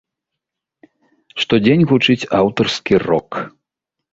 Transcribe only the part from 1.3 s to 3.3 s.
Штодзень гучыць аўтарскі рок.